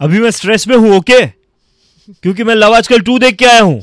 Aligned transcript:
अभी 0.00 0.18
मैं 0.20 0.30
स्ट्रेस 0.30 0.66
में 0.68 0.76
हूँ 0.76 0.96
ओके 0.96 1.20
क्योंकि 1.26 2.44
मैं 2.44 2.54
लव 2.54 2.74
आजकल 2.74 3.00
टू 3.00 3.18
देख 3.18 3.36
के 3.36 3.44
आया 3.44 3.60
हूँ। 3.60 3.80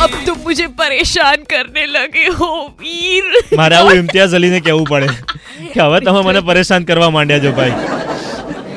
अब 0.00 0.10
तो 0.26 0.34
मुझे 0.44 0.66
परेशान 0.78 1.36
करने 1.50 1.86
लगे 1.86 2.26
हो 2.38 2.48
वीर। 2.80 3.56
मारा 3.56 3.80
वो 3.82 3.90
इम्तियाज़ 3.90 4.34
अली 4.36 4.50
ने 4.50 4.60
क्या 4.60 4.76
पड़े 4.90 5.06
क्या 5.72 5.84
हुआ? 5.84 5.98
तमाम 6.00 6.26
मैंने 6.26 6.40
परेशान 6.48 6.84
करवा 6.84 7.10
मांडिया 7.10 7.38
जो 7.38 7.52
भाई। 7.52 7.70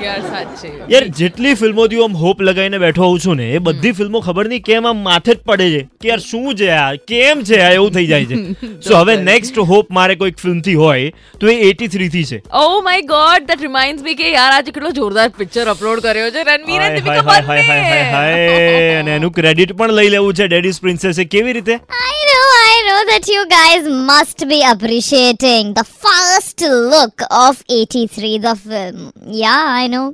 યાર 0.04 1.04
જેટલી 1.18 1.54
ફિલ્મોથી 1.56 2.00
હું 2.00 2.06
આમ 2.06 2.18
હોપ 2.22 2.42
લગાવીને 2.42 2.78
બેઠો 2.80 3.04
હોઉં 3.04 3.20
છું 3.20 3.38
ને 3.38 3.48
એ 3.52 3.62
બધી 3.62 3.94
ફિલ્મો 3.94 4.22
ખબર 4.22 4.48
નહીં 4.48 4.64
કેમ 4.64 4.90
આમ 4.92 5.02
માથે 5.08 5.30
જ 5.30 5.38
પડે 5.46 5.68
છે 5.70 5.82
કે 6.02 6.12
યાર 6.12 6.20
શું 6.20 6.48
છે 6.56 6.70
આ 6.76 6.86
કેમ 7.14 7.44
છે 7.44 7.62
આ 7.62 7.72
એવું 7.72 7.96
થઈ 7.98 8.08
જાય 8.08 8.26
છે. 8.26 8.40
સો 8.88 9.02
હવે 9.02 9.18
નેક્સ્ટ 9.24 9.62
હોપ 9.72 9.94
મારે 10.00 10.16
કોઈક 10.16 10.38
ફિલ્મથી 10.38 10.76
હોય 10.76 11.12
તો 11.40 11.48
એ 11.48 11.58
એટી 11.70 11.88
થ્રી 11.88 12.10
થી 12.10 12.26
છે. 12.26 12.42
ઓ 12.62 12.82
my 12.82 13.06
god 13.06 13.48
that 13.48 13.66
reminds 13.68 14.08
me 14.10 14.16
કે 14.16 14.34
યાર 14.34 14.52
આજે 14.52 14.72
કેટલો 14.72 14.94
જોરદાર 14.94 15.30
પિક્ચર 15.40 15.68
અપલોડ 15.68 16.02
કર્યો 16.02 16.30
છે 16.32 16.46
રણવીર 16.48 16.82
અને 16.82 17.00
દીપિકા 17.00 17.24
હાય, 17.24 17.44
હાય, 17.44 17.64
હાય, 17.64 17.84
હાય, 17.84 18.06
હાય, 18.06 18.36
હાય. 18.36 18.48
બંને 18.52 19.00
અને 19.00 19.14
એનું 19.16 19.32
ક્રેડિટ 19.32 19.76
પણ 19.78 19.98
લઈ 20.02 20.10
લેવું 20.10 20.34
છે 20.34 20.48
ડેડીઝ 20.48 20.82
પ્રિન્સેસે 20.82 21.24
કેવી 21.28 21.54
રીતે? 21.54 21.76
આઈ 22.02 22.18
I 22.30 22.57
know 22.88 23.00
that 23.06 23.28
you 23.28 23.42
guys 23.50 23.88
must 24.10 24.40
be 24.48 24.60
appreciating 24.64 25.74
the 25.74 25.84
first 25.84 26.62
look 26.62 27.22
of 27.30 27.64
83, 27.70 28.38
the 28.38 28.56
film. 28.58 29.00
Yeah, 29.40 29.64
I 29.82 29.88
know. 29.88 30.06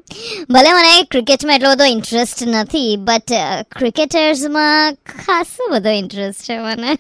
ભલે 0.50 0.72
મને 0.78 0.94
ક્રિકેટમાં 1.14 1.58
એટલો 1.58 1.74
બધો 1.74 1.88
ઇન્ટરેસ્ટ 1.96 2.42
નથી 2.54 2.84
બટ 3.10 3.32
ક્રિકેટર્સમાં 3.78 4.98
ખાસો 5.14 5.70
બધો 5.74 5.94
ઇન્ટરેસ્ટ 6.02 6.44
છે 6.48 6.58
મને 6.60 6.92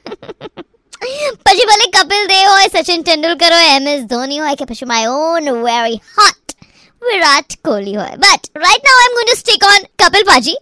પછી 1.45 1.67
ભલે 1.71 1.87
કપિલ 1.97 2.23
દેવ 2.33 2.47
હોય 2.53 2.69
સચિન 2.75 3.05
તેંડુલકર 3.09 3.51
હોય 3.59 3.75
એમ 3.77 3.91
એસ 3.93 4.03
ધોની 4.13 4.41
હોય 4.45 4.55
કે 4.55 4.69
પછી 4.71 4.89
my 4.93 5.11
own 5.27 5.51
very 5.67 6.01
hot 6.17 6.57
Virat 7.01 7.59
Kohli 7.69 7.99
હોય 8.01 8.17
but 8.25 8.65
right 8.65 8.89
now 8.89 8.97
I 8.97 9.11
am 9.11 9.15
going 9.19 9.29
to 9.29 9.39
stick 9.43 9.69
on 9.73 9.87
Kapil 10.03 10.25
Paaji 10.31 10.57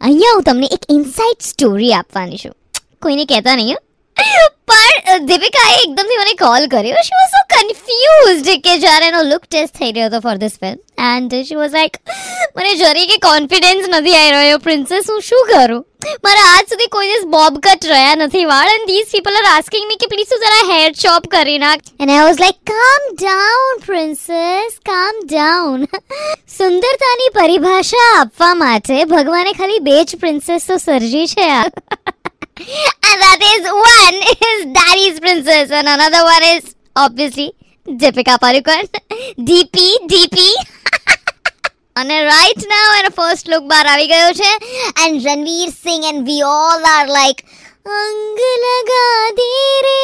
અહીંયા 0.00 0.38
હું 0.38 0.48
તમને 0.48 0.72
એક 0.78 0.88
ઇનસાઇડ 0.96 1.44
સ્ટોરી 1.50 1.92
આપવાની 2.00 2.40
છું 2.44 2.56
કોઈને 3.02 3.24
કહેતા 3.32 3.56
નહીં. 3.56 3.84
પણ 4.70 5.26
દીપિકાએ 5.28 5.74
એકદમથી 5.82 6.18
મને 6.22 6.34
કોલ 6.44 6.64
કર્યો. 6.74 7.02
શી 7.08 7.18
વોઝ 7.18 7.34
સો 7.34 7.42
કન્ફ્યુઝડ 7.54 8.48
કે 8.64 8.74
જ્યારે 8.84 9.06
એનો 9.10 9.20
લુક 9.30 9.44
ટેસ્ટ 9.50 9.74
થઈ 9.82 9.92
રહ્યો 9.92 10.08
હતો 10.10 10.20
for 10.26 10.36
this 10.42 10.56
film 10.64 10.80
and 11.10 11.36
she 11.50 11.58
was 11.60 11.76
like 11.78 12.00
મને 12.58 12.72
જરી 12.80 13.06
કે 13.12 13.18
કોન્ફિડન્સ 13.28 13.86
નથી 13.92 14.16
આવી 14.20 14.34
રહ્યો 14.36 14.58
પ્રિન્સેસ 14.66 15.08
હું 15.12 15.20
શું 15.28 15.44
કરું? 15.52 15.84
મારા 16.26 16.48
આજ 16.50 16.64
સુધી 16.72 16.90
કોઈ 16.94 17.08
દિવસ 17.12 17.26
બોબ 17.34 17.58
કટ 17.66 17.88
રહ્યા 17.92 18.18
નથી, 18.18 18.44
વાળ. 18.52 18.70
And 18.76 18.90
this 18.92 19.08
people 19.14 19.38
are 19.40 19.48
asking 19.52 19.88
me 19.90 20.00
કે 20.02 20.10
પ્લીઝ 20.12 20.30
તું 20.32 20.44
જરા 20.44 20.64
હેર 20.72 20.90
ચોપ 21.02 21.30
કરી 21.34 21.58
નાખ. 21.64 21.84
And 22.00 22.14
I 22.14 22.26
was 22.28 22.40
like 22.44 22.60
come 22.72 23.08
down 23.22 23.82
princess 23.88 24.78
come 24.90 25.14
down 25.32 25.80
સુંદરતાની 26.58 27.34
પરિભાષા 27.40 28.06
આપવા 28.12 28.54
માટે 28.64 28.96
ભગવાને 29.14 29.52
ખાલી 29.60 29.84
બે 29.90 29.98
જ 30.04 30.20
પ્રિન્સેસ 30.24 30.70
તો 30.72 30.80
સર્જી 30.86 31.26
છે 31.34 31.48
and 31.60 31.74
that 33.17 33.41
is 33.43 33.63
one 33.63 34.17
is 34.43 34.65
Daddy's 34.73 35.19
Princess 35.19 35.71
and 35.71 35.87
another 35.87 36.23
one 36.23 36.43
is 36.45 36.75
obviously 36.95 37.53
Deepika 37.85 38.37
Padukone. 38.37 38.87
DP, 39.39 39.77
DP. 40.07 40.39
અને 41.95 42.15
રાઈટ 42.23 42.63
નાઉ 42.69 42.93
એનો 42.99 43.09
ફર્સ્ટ 43.17 43.49
લુક 43.51 43.65
બહાર 43.71 43.87
આવી 43.87 44.07
ગયો 44.11 44.29
છે 44.39 44.51
and 45.03 45.25
Ranveer 45.25 45.73
Singh 45.75 46.07
and 46.11 46.23
we 46.29 46.45
all 46.51 46.87
are 46.91 47.07
like 47.07 47.43
અંગ 47.97 48.39
લગા 48.63 49.27
દે 49.39 49.49
રે 49.85 49.99